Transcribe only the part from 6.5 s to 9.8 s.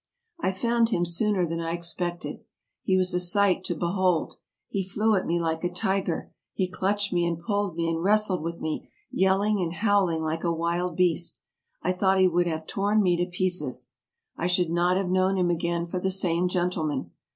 he clutched me, and pulled me, and wrestled with me, yelling and